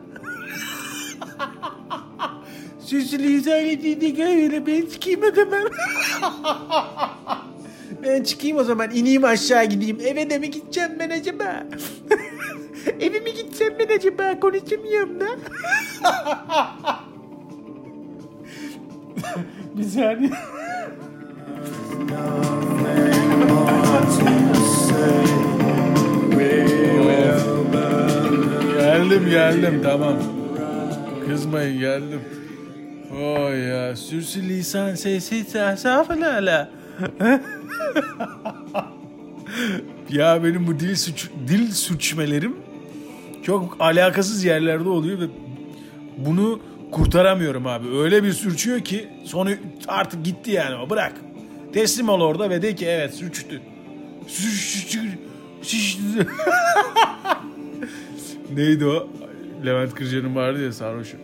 [2.80, 5.68] Sürsülli lisan ettiysek öyle ben çıkayım o zaman.
[8.04, 9.98] ben çıkayım o zaman ineyim aşağı gideyim.
[10.00, 11.66] Eve de mi gideceğim ben acaba?
[13.00, 14.40] Eve mi gideceğim ben acaba?
[14.40, 15.26] Konuşamıyorum da.
[19.76, 20.30] Bir saniye.
[29.14, 30.14] geldim geldim tamam.
[31.26, 32.20] Kızmayın geldim.
[33.22, 35.44] Oy ya sürsü lisan sesi
[35.76, 36.70] saflala.
[40.10, 42.56] ya benim bu dil suç dil sürçmelerim
[43.42, 45.24] çok alakasız yerlerde oluyor ve
[46.16, 46.60] bunu
[46.94, 47.98] kurtaramıyorum abi.
[47.98, 49.50] Öyle bir sürçüyor ki sonu
[49.88, 51.12] artık gitti yani o bırak.
[51.72, 53.60] Teslim ol orada ve de ki evet sürçtü.
[54.26, 55.18] Sürçtü.
[58.54, 59.08] Neydi o?
[59.66, 61.16] Levent Kırca'nın vardı ya sarhoşu.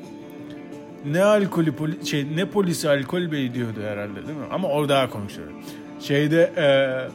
[1.05, 4.47] Ne alkolü poli, şey ne polisi alkol bey diyordu herhalde değil mi?
[4.51, 5.31] Ama o daha komik.
[6.01, 7.09] Şeyde eee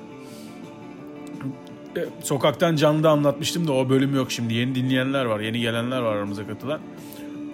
[1.98, 4.54] e, sokaktan canlı anlatmıştım da o bölüm yok şimdi.
[4.54, 6.80] Yeni dinleyenler var, yeni gelenler var aramıza katılan.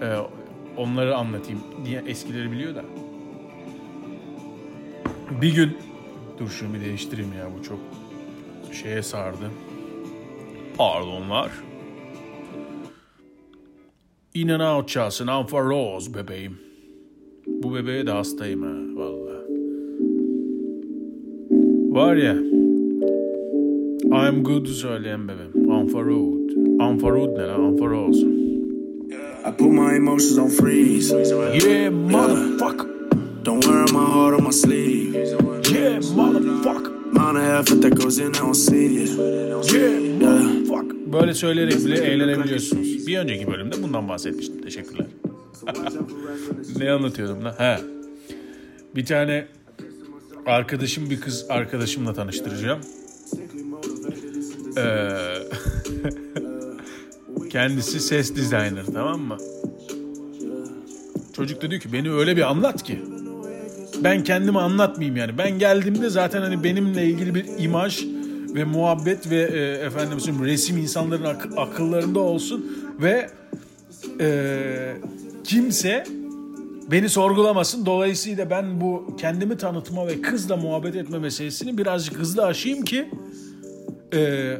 [0.01, 0.05] E,
[0.77, 2.83] onları anlatayım diye eskileri biliyor da.
[5.41, 5.77] Bir gün
[6.39, 7.79] dur şunu bir değiştireyim ya bu çok
[8.73, 9.51] şeye sardı.
[10.77, 11.51] Pardonlar.
[14.33, 16.59] In and out çalsın Anfaroz bebeğim.
[17.47, 19.31] Bu bebeğe de hastayım ha vallahi.
[21.91, 22.35] Var ya
[24.03, 25.71] I'm good söyleyen bebeğim.
[25.71, 26.49] Anfarod.
[26.79, 27.59] Anfarod ne lan?
[27.59, 28.30] Anfaroz.
[29.43, 31.11] I put my emotions on freeze.
[31.11, 32.87] Yeah motherfucker.
[33.43, 35.15] Don't wear my heart on my sleeve.
[35.15, 36.91] Yeah motherfucker.
[37.11, 39.09] Amount of effort that goes in, I don't see it.
[39.73, 41.13] Yeah motherfucker.
[41.13, 43.07] Böyle söyleyerek bile eğlenebiliyorsunuz.
[43.07, 44.61] Bir önceki bölümde bundan bahsetmiştim.
[44.61, 45.07] Teşekkürler.
[46.77, 47.53] ne anlatıyordum lan?
[47.57, 47.77] He.
[48.95, 49.47] Bir tane
[50.45, 52.79] arkadaşım bir kız arkadaşımla tanıştıracağım.
[54.77, 54.81] Ee,
[57.51, 59.37] kendisi ses designer tamam mı?
[61.33, 63.01] Çocuk da diyor ki beni öyle bir anlat ki.
[64.03, 65.37] Ben kendimi anlatmayayım yani.
[65.37, 68.05] Ben geldiğimde zaten hani benimle ilgili bir imaj
[68.55, 72.65] ve muhabbet ve e, efendim söyleyeyim resim insanların ak- akıllarında olsun
[73.01, 73.29] ve
[74.19, 74.95] e,
[75.43, 76.03] kimse
[76.91, 77.85] beni sorgulamasın.
[77.85, 83.09] Dolayısıyla ben bu kendimi tanıtma ve kızla muhabbet etme meselesini birazcık hızlı aşayım ki
[84.13, 84.57] e,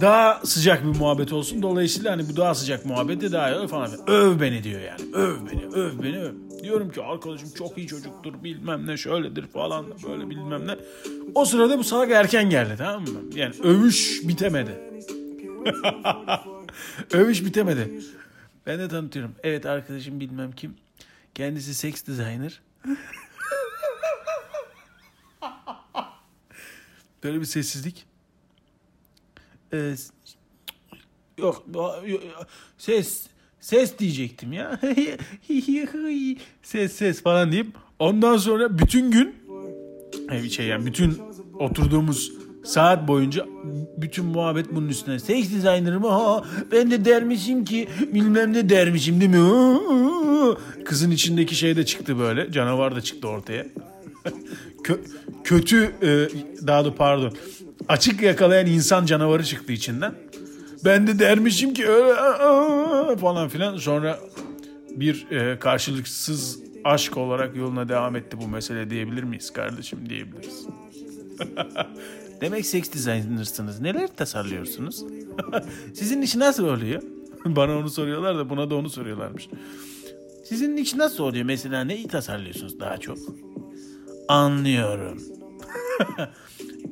[0.00, 1.62] daha sıcak bir muhabbet olsun.
[1.62, 3.90] Dolayısıyla hani bu daha sıcak muhabbeti daha iyi falan.
[4.10, 5.14] Öv beni diyor yani.
[5.14, 6.32] Öv beni, öv beni, öv.
[6.62, 10.76] Diyorum ki arkadaşım çok iyi çocuktur bilmem ne şöyledir falan böyle bilmem ne.
[11.34, 13.20] O sırada bu salak erken geldi tamam mı?
[13.34, 14.70] Yani övüş bitemedi.
[17.12, 17.90] övüş bitemedi.
[18.66, 19.34] Ben de tanıtıyorum.
[19.42, 20.74] Evet arkadaşım bilmem kim.
[21.34, 22.60] Kendisi sex designer.
[27.24, 28.09] Böyle bir sessizlik.
[29.72, 30.12] S-
[31.38, 31.66] yok,
[32.78, 33.26] ses
[33.60, 34.80] ses diyecektim ya.
[36.62, 37.66] ses ses falan deyip
[37.98, 39.34] ondan sonra bütün gün
[40.30, 41.18] e, şey yani bütün
[41.58, 42.32] oturduğumuz
[42.64, 43.46] saat boyunca
[43.96, 45.18] bütün muhabbet bunun üstüne.
[45.18, 49.78] Sex designer'ım ha ben de dermişim ki bilmem ne dermişim değil mi?
[50.84, 52.52] Kızın içindeki şey de çıktı böyle.
[52.52, 53.66] Canavar da çıktı ortaya.
[54.84, 55.00] Kö-
[55.44, 56.08] kötü e,
[56.66, 57.32] daha da pardon
[57.88, 60.14] açık yakalayan insan canavarı çıktı içinden.
[60.84, 64.18] Ben de dermişim ki öyle falan filan sonra
[64.90, 70.66] bir e, karşılıksız aşk olarak yoluna devam etti bu mesele diyebilir miyiz kardeşim diyebiliriz.
[72.40, 73.80] Demek seks designer'sınız.
[73.80, 75.04] Neler tasarlıyorsunuz?
[75.94, 77.02] Sizin iş nasıl oluyor?
[77.44, 79.48] Bana onu soruyorlar da buna da onu soruyorlarmış.
[80.44, 81.44] Sizin iş nasıl oluyor?
[81.44, 83.18] Mesela neyi tasarlıyorsunuz daha çok?
[84.28, 85.22] Anlıyorum.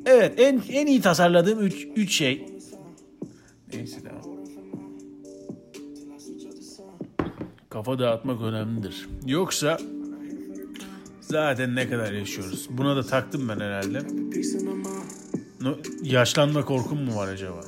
[0.05, 2.45] Evet en en iyi tasarladığım üç, üç şey.
[3.73, 4.19] Neyse devam.
[7.69, 9.07] Kafa dağıtmak önemlidir.
[9.25, 9.77] Yoksa
[11.21, 12.67] zaten ne kadar yaşıyoruz.
[12.69, 14.01] Buna da taktım ben herhalde.
[15.61, 17.61] No- yaşlanma korkum mu var acaba?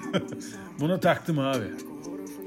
[0.80, 1.64] Buna taktım abi.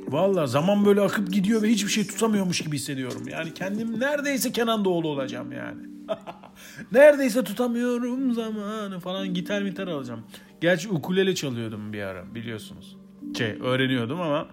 [0.08, 3.22] Valla zaman böyle akıp gidiyor ve hiçbir şey tutamıyormuş gibi hissediyorum.
[3.28, 5.82] Yani kendim neredeyse Kenan Doğulu olacağım yani.
[6.92, 10.24] neredeyse tutamıyorum zamanı falan gitar mitar alacağım.
[10.62, 12.98] Gerçi ukulele çalıyordum bir ara biliyorsunuz.
[13.38, 14.48] Şey öğreniyordum ama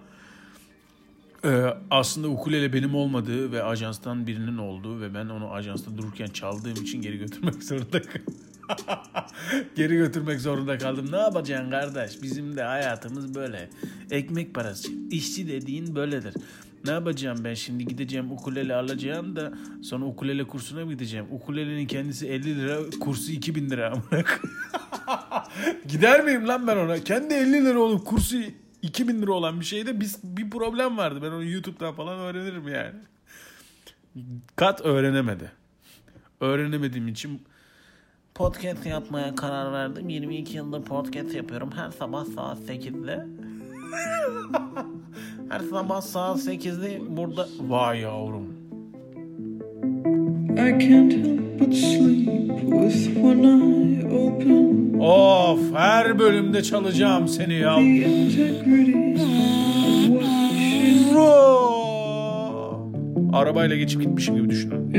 [1.44, 6.72] ee, aslında ukulele benim olmadığı ve ajanstan birinin olduğu ve ben onu ajansta dururken çaldığım
[6.72, 8.34] için geri götürmek zorunda kaldım.
[9.76, 11.12] geri götürmek zorunda kaldım.
[11.12, 12.22] Ne yapacaksın kardeş?
[12.22, 13.70] Bizim de hayatımız böyle.
[14.10, 14.88] Ekmek parası.
[15.10, 16.34] İşçi dediğin böyledir.
[16.84, 21.26] Ne yapacağım ben şimdi gideceğim ukulele alacağım da sonra ukulele kursuna mı gideceğim?
[21.30, 23.94] Ukulelenin kendisi 50 lira kursu 2000 lira.
[25.88, 26.98] Gider miyim lan ben ona?
[27.04, 28.36] Kendi 50 lira olup kursu
[28.82, 31.20] 2000 lira olan bir şeyde biz bir problem vardı.
[31.22, 32.94] Ben onu YouTube'dan falan öğrenirim yani.
[34.56, 35.52] Kat öğrenemedi.
[36.40, 37.42] Öğrenemediğim için
[38.34, 40.08] podcast yapmaya karar verdim.
[40.08, 41.70] 22 yıldır podcast yapıyorum.
[41.76, 43.26] Her sabah saat 8'de.
[45.48, 47.46] Her sabah saat 8'de burada.
[47.60, 48.46] Vay yavrum.
[50.52, 52.26] I can't help but sleep
[52.60, 54.98] with one eye open.
[55.00, 57.74] Of her bölümde çalacağım seni ya.
[63.32, 64.94] Arabayla geçip gitmişim gibi düşünün.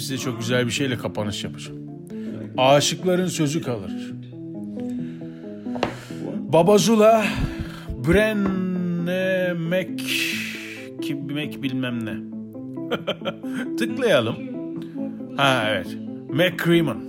[0.00, 1.78] Edip size çok güzel bir şeyle kapanış yapacağım.
[2.56, 3.92] Aşıkların sözü kalır.
[6.52, 7.24] Babazula
[8.08, 10.04] Brenne Mac
[11.34, 12.16] Mac bilmem ne.
[13.78, 14.36] Tıklayalım.
[15.36, 15.96] Ha evet.
[16.28, 17.00] McCreeman.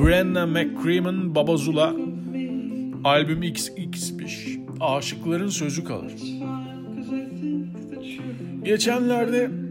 [0.00, 1.94] Brenna McCreeman Babazula
[3.04, 6.12] albüm XX5 Aşıkların Sözü Kalır.
[8.64, 9.65] Geçenlerde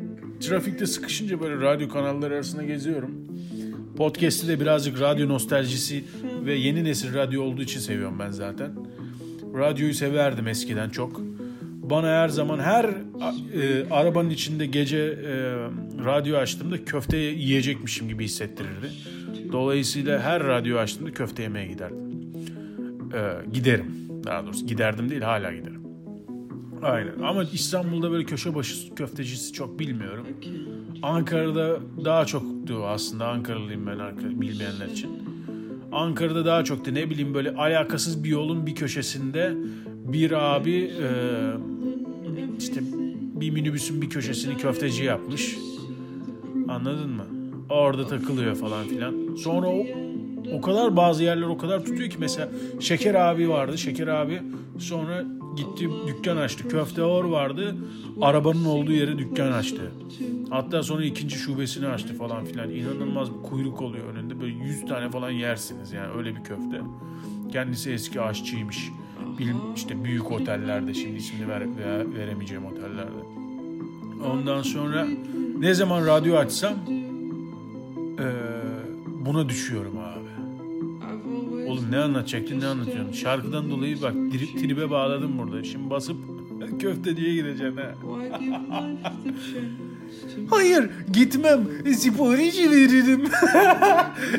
[0.47, 3.12] trafikte sıkışınca böyle radyo kanalları arasında geziyorum.
[3.97, 6.03] Podcast'i de birazcık radyo nostaljisi
[6.45, 8.71] ve yeni nesil radyo olduğu için seviyorum ben zaten.
[9.58, 11.21] Radyoyu severdim eskiden çok.
[11.89, 15.34] Bana her zaman her e, arabanın içinde gece e,
[16.05, 18.91] radyo açtığımda köfte yiyecekmişim gibi hissettirirdi.
[19.51, 21.97] Dolayısıyla her radyo açtığımda köfte yemeye giderdim.
[23.13, 23.95] e, giderim.
[24.23, 25.85] Daha doğrusu giderdim değil hala giderim.
[26.86, 30.28] Aynen ama İstanbul'da böyle köşe başı köftecisi çok bilmiyorum.
[31.02, 35.10] Ankara'da daha çoktu aslında Ankaralıyım ben Ankara, bilmeyenler için.
[35.91, 39.54] Ankara'da daha çoktu ne bileyim böyle alakasız bir yolun bir köşesinde
[39.88, 41.08] bir abi e,
[42.60, 42.82] işte
[43.39, 45.58] bir minibüsün bir köşesini köfteci yapmış.
[46.67, 47.26] Anladın mı?
[47.69, 49.36] Orada takılıyor falan filan.
[49.36, 49.86] Sonra o,
[50.52, 53.78] o kadar bazı yerler o kadar tutuyor ki mesela Şeker abi vardı.
[53.78, 54.41] Şeker abi
[54.80, 56.67] sonra gitti dükkan açtı.
[56.67, 57.75] Köfte or vardı.
[58.21, 59.91] Arabanın olduğu yere dükkan açtı.
[60.49, 62.69] Hatta sonra ikinci şubesini açtı falan filan.
[62.69, 64.41] İnanılmaz bir kuyruk oluyor önünde.
[64.41, 66.81] Böyle 100 tane falan yersiniz yani öyle bir köfte.
[67.51, 68.91] Kendisi eski aşçıymış.
[69.39, 73.25] Bilim, işte büyük otellerde şimdi ismini ver, ver- veremeyeceğim otellerde.
[74.31, 75.07] Ondan sonra
[75.59, 76.73] ne zaman radyo açsam
[78.19, 78.25] eee,
[79.25, 80.14] buna düşüyorum abi.
[81.67, 83.12] Oğlum ne anlatacaktın ne anlatıyorsun?
[83.12, 85.63] Şarkıdan dolayı bak tri- tribe bağladım burada.
[85.63, 86.17] Şimdi basıp
[86.80, 87.93] köfte diye gideceksin ha.
[90.49, 91.67] Hayır gitmem.
[91.95, 93.21] Sipariş veririm.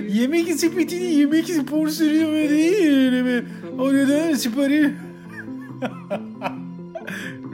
[0.14, 3.48] yemek sepetini yemek porsiyonu veririm.
[3.78, 4.86] O yüzden sipariş.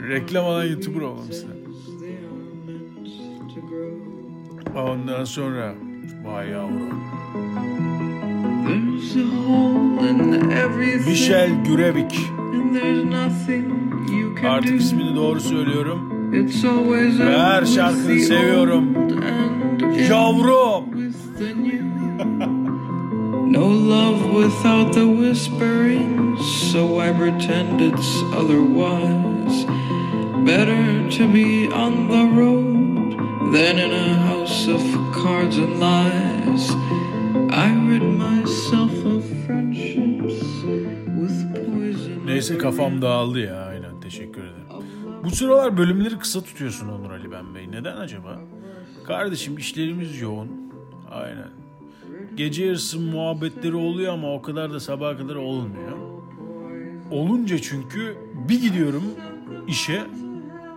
[0.08, 1.44] Reklam alan YouTuber olmamız
[4.76, 5.74] Ondan sonra
[6.24, 7.02] vay yavrum.
[11.06, 11.50] Michel
[14.42, 16.12] can Artık ismini doğru söylüyorum.
[17.18, 18.84] Ve her şarkını seviyorum.
[20.10, 20.84] Yavrum.
[23.52, 29.66] No love without the whispering, so I pretend it's otherwise.
[30.46, 34.80] Better to be on the road than in a house of
[35.12, 36.70] cards and lies.
[42.24, 44.66] Neyse kafam dağıldı ya aynen teşekkür ederim.
[45.24, 47.70] Bu sıralar bölümleri kısa tutuyorsun Onur Ali Ben Bey.
[47.70, 48.40] Neden acaba?
[49.06, 50.48] Kardeşim işlerimiz yoğun.
[51.10, 51.48] Aynen.
[52.34, 55.98] Gece yarısı muhabbetleri oluyor ama o kadar da sabaha kadar olmuyor.
[57.10, 58.16] Olunca çünkü
[58.48, 59.04] bir gidiyorum
[59.68, 60.02] işe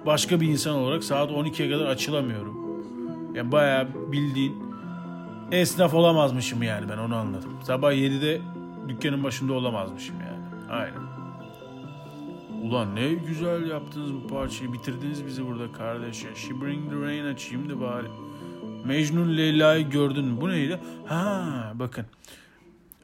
[0.06, 2.58] başka bir insan olarak saat 12'ye kadar açılamıyorum.
[3.36, 4.64] Yani bayağı bildiğin
[5.51, 7.60] esnaf olamazmışım yani ben onu anladım.
[7.63, 8.41] Sabah 7'de
[8.88, 10.71] dükkanın başında olamazmışım yani.
[10.71, 11.15] Aynen.
[12.63, 14.73] Ulan ne güzel yaptınız bu parçayı.
[14.73, 16.36] Bitirdiniz bizi burada kardeş ya.
[16.36, 18.08] She Bring the Rain açayım da bari.
[18.86, 20.41] Mecnun Leyla'yı gördün mü?
[20.41, 20.79] Bu neydi?
[21.05, 22.05] Ha bakın.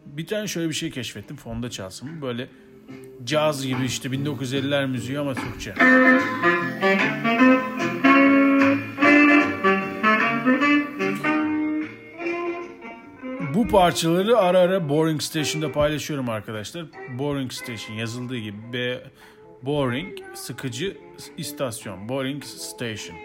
[0.05, 1.37] Bir tane şöyle bir şey keşfettim.
[1.37, 2.21] Fonda çalsın.
[2.21, 2.47] Böyle
[3.23, 5.73] caz gibi işte 1950'ler müziği ama Türkçe.
[13.71, 16.85] Parçaları ara ara Boring Station'da paylaşıyorum arkadaşlar.
[17.19, 19.03] Boring Station yazıldığı gibi B
[19.61, 20.97] Boring sıkıcı
[21.37, 22.09] istasyon.
[22.09, 23.17] Boring Station.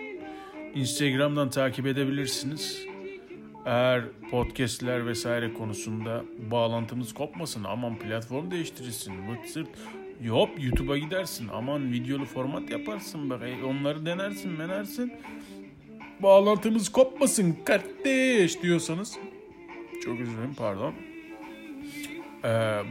[0.75, 2.79] Instagram'dan takip edebilirsiniz.
[3.65, 9.69] Eğer podcastler vesaire konusunda bağlantımız kopmasın aman platform değiştirirsin vırt sırt
[10.23, 15.13] Yok YouTube'a gidersin aman videolu format yaparsın bak e, onları denersin menersin
[16.23, 19.19] bağlantımız kopmasın kardeş diyorsanız
[20.07, 20.95] çok özür pardon.
[22.45, 22.49] Ee,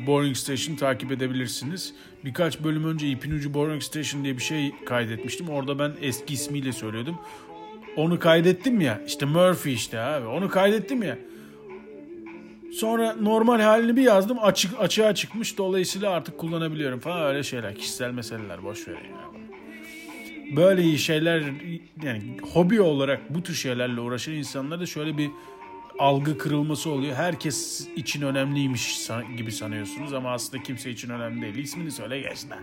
[0.07, 1.93] Boring Station takip edebilirsiniz.
[2.25, 5.49] Birkaç bölüm önce ipin ucu Boring Station diye bir şey kaydetmiştim.
[5.49, 7.19] Orada ben eski ismiyle söylüyordum.
[7.95, 9.01] Onu kaydettim ya.
[9.07, 10.27] işte Murphy işte abi.
[10.27, 11.17] Onu kaydettim ya.
[12.73, 14.37] Sonra normal halini bir yazdım.
[14.41, 15.57] Açık açığa çıkmış.
[15.57, 17.75] Dolayısıyla artık kullanabiliyorum falan öyle şeyler.
[17.75, 19.25] Kişisel meseleler boş verin ya.
[20.55, 21.43] Böyle şeyler
[22.03, 25.29] yani hobi olarak bu tür şeylerle uğraşan insanlarda da şöyle bir
[25.99, 27.15] algı kırılması oluyor.
[27.15, 31.57] Herkes için önemliymiş gibi sanıyorsunuz ama aslında kimse için önemli değil.
[31.57, 32.59] İsmini söyle geç lan.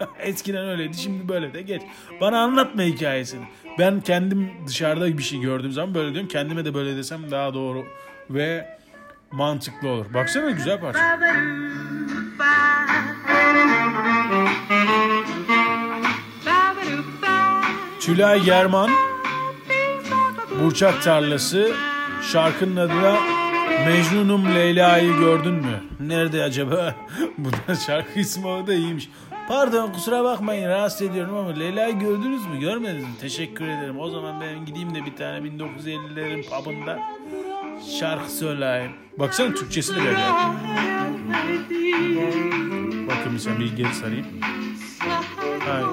[0.18, 1.82] Eskiden öyleydi şimdi böyle de geç.
[2.20, 3.44] Bana anlatma hikayesini.
[3.78, 6.28] Ben kendim dışarıda bir şey gördüğüm zaman böyle diyorum.
[6.28, 7.84] Kendime de böyle desem daha doğru
[8.30, 8.78] ve
[9.30, 10.14] mantıklı olur.
[10.14, 11.20] Baksana güzel parça.
[18.00, 18.90] Tülay German
[20.60, 21.72] Burçak Tarlası
[22.22, 23.16] şarkının adı da
[23.86, 25.82] Mecnunum Leyla'yı gördün mü?
[26.00, 26.94] Nerede acaba?
[27.38, 29.08] Bu da şarkı ismi o da iyiymiş.
[29.48, 32.60] Pardon kusura bakmayın rahatsız ediyorum ama Leyla'yı gördünüz mü?
[32.60, 33.10] Görmediniz mi?
[33.20, 34.00] Teşekkür ederim.
[34.00, 36.98] O zaman ben gideyim de bir tane 1950'lerin pub'ında
[38.00, 38.92] şarkı söyleyeyim.
[39.18, 40.16] Baksana Türkçesi de böyle.
[43.08, 44.26] Bakın mesela bir geri sarayım.
[45.68, 45.86] Hayır.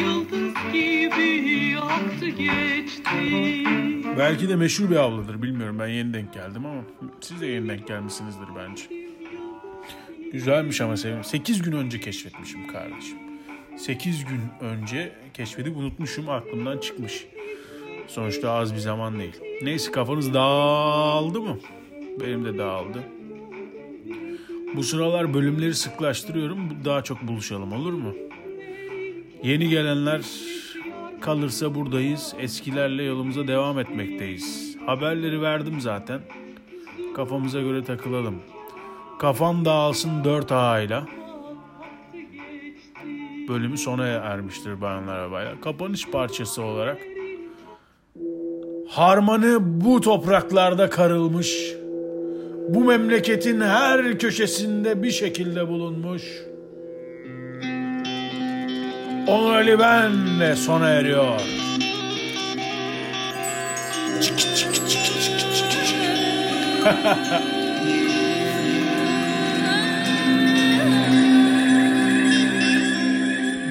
[0.00, 1.47] Yıldız gibi
[1.98, 3.64] aktı geçti.
[4.18, 6.82] Belki de meşhur bir abladır bilmiyorum ben yeni denk geldim ama
[7.20, 8.82] siz de yeni denk gelmişsinizdir bence.
[10.32, 11.24] Güzelmiş ama sevim.
[11.24, 13.18] 8 gün önce keşfetmişim kardeşim.
[13.76, 17.26] 8 gün önce keşfedip unutmuşum aklımdan çıkmış.
[18.06, 19.36] Sonuçta az bir zaman değil.
[19.62, 21.58] Neyse kafanız dağıldı mı?
[22.20, 23.02] Benim de dağıldı.
[24.76, 26.84] Bu sıralar bölümleri sıklaştırıyorum.
[26.84, 28.14] Daha çok buluşalım olur mu?
[29.42, 30.22] Yeni gelenler
[31.20, 32.34] kalırsa buradayız.
[32.38, 34.76] Eskilerle yolumuza devam etmekteyiz.
[34.86, 36.20] Haberleri verdim zaten.
[37.16, 38.36] Kafamıza göre takılalım.
[39.18, 41.06] Kafam dağılsın 4 A'yla.
[43.48, 45.60] Bölümü sona ermiştir bayanlar ve baylar.
[45.60, 46.98] Kapanış parçası olarak
[48.88, 51.74] Harmanı bu topraklarda karılmış.
[52.68, 56.22] Bu memleketin her köşesinde bir şekilde bulunmuş.
[59.28, 61.30] Onu Ali benle sona eriyor.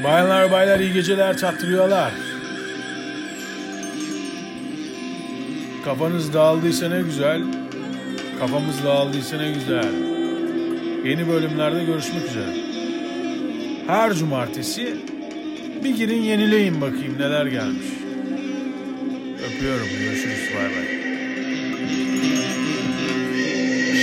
[0.04, 2.12] Bayanlar baylar iyi geceler çattırıyorlar.
[5.86, 7.42] Kafanız dağıldıysa ne güzel.
[8.40, 9.94] Kafamız dağıldıysa ne güzel.
[11.06, 12.54] Yeni bölümlerde görüşmek üzere.
[13.88, 14.98] Her cumartesi
[15.84, 17.88] bir girin yenileyin bakayım neler gelmiş.
[19.48, 19.88] Öpüyorum.
[20.00, 20.50] Görüşürüz.
[20.56, 21.08] Bay bay.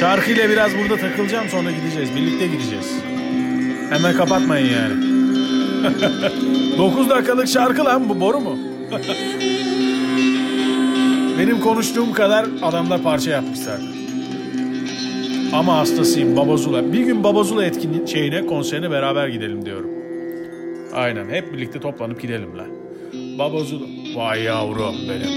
[0.01, 2.17] Şarkıyla biraz burada takılacağım sonra gideceğiz.
[2.17, 2.95] Birlikte gideceğiz.
[3.91, 4.95] Hemen kapatmayın yani.
[6.79, 8.59] 9 dakikalık şarkı lan bu boru mu?
[11.39, 13.81] Benim konuştuğum kadar adamlar parça yapmışlar.
[15.53, 16.93] Ama hastasıyım Babazula.
[16.93, 19.94] Bir gün Babazula etkinliği şeyine konserine beraber gidelim diyorum.
[20.95, 22.65] Aynen hep birlikte toplanıp gidelim la.
[23.39, 23.85] Babazula.
[24.15, 25.29] Vay yavrum benim.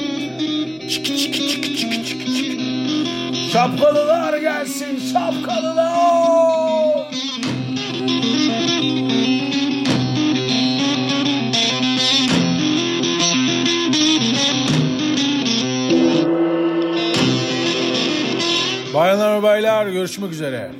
[0.90, 3.50] Çiki çiki çiki çiki çiki çiki.
[3.52, 7.08] Şapkalılar gelsin şapkalılar.
[18.94, 20.72] Bayanlar ve baylar görüşmek üzere.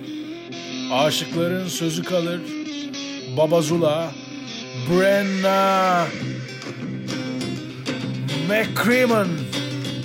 [0.94, 2.42] Aşıkların sözü kalır.
[3.38, 4.12] Babazula,
[4.90, 6.08] Brenna,
[8.50, 9.28] McCrimmon.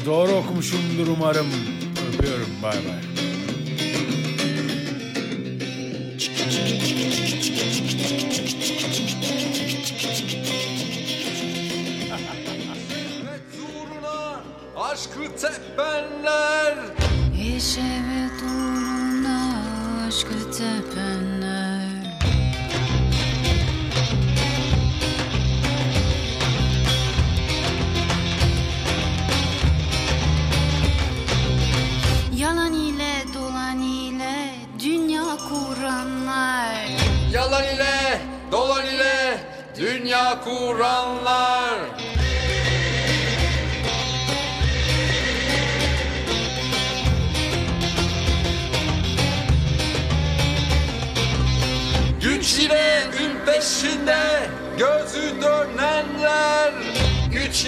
[0.07, 1.47] Doğru okumuşumdur umarım.
[2.09, 2.49] Öpüyorum.
[2.63, 3.13] Bay bay.
[14.77, 16.62] Aşkı tepenler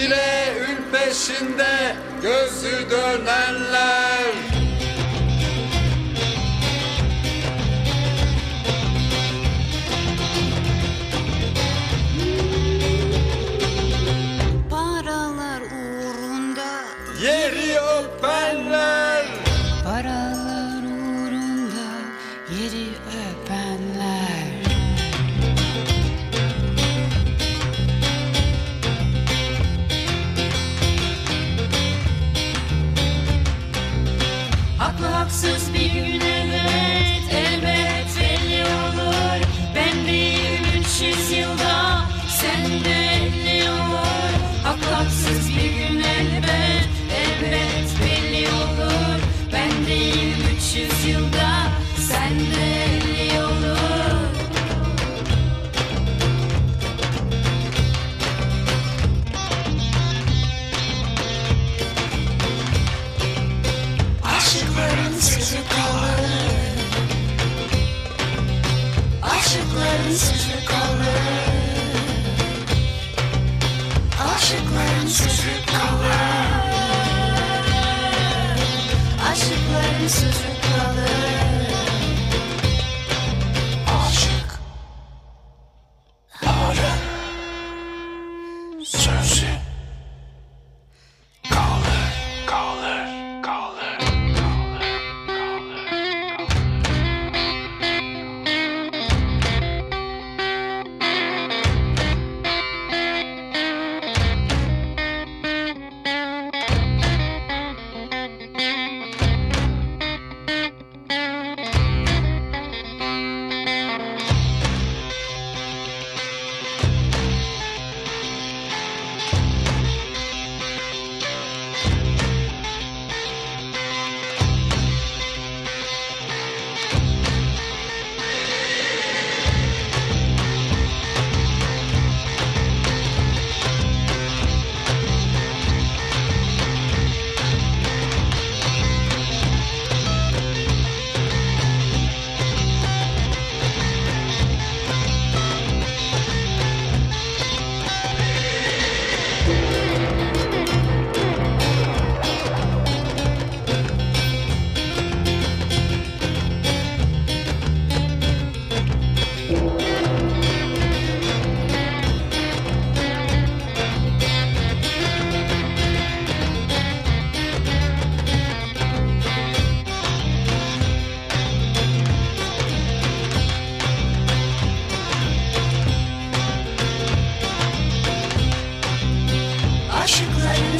[0.04, 4.03] ile ün peşinde gözü dönenler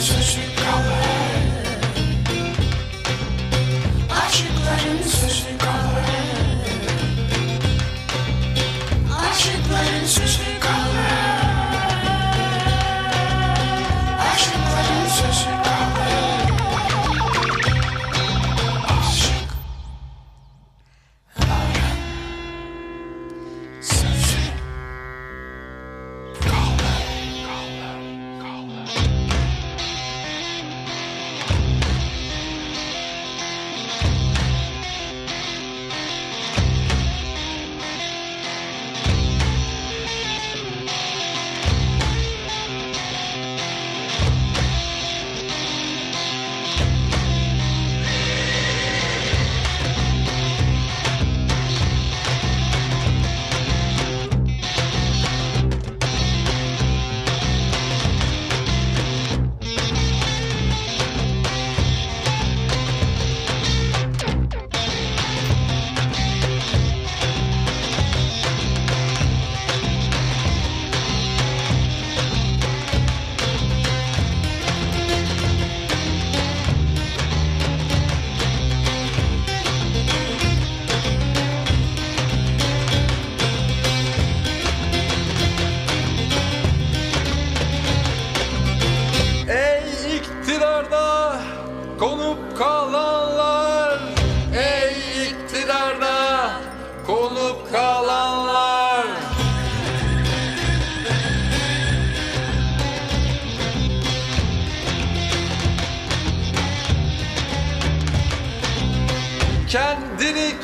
[0.05, 0.54] 这续。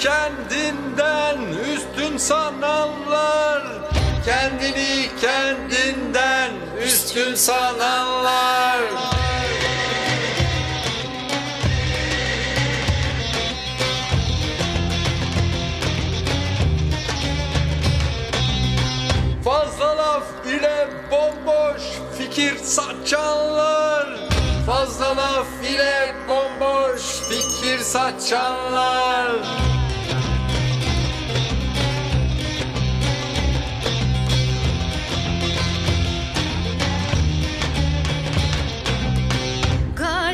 [0.00, 1.38] kendinden
[1.74, 3.62] üstün sananlar.
[4.24, 6.50] Kendini kendinden
[6.84, 8.80] üstün sananlar.
[19.44, 21.82] Fazla laf ile bomboş
[22.18, 24.06] fikir saçanlar.
[24.66, 29.69] Fazla laf ile bomboş fikir saçanlar.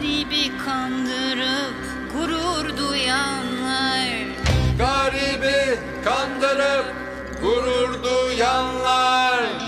[0.07, 1.75] Garibi kandırıp
[2.13, 4.09] gurur duyanlar.
[4.79, 6.87] Garibi kandırıp
[7.43, 9.66] gurur duyanlar.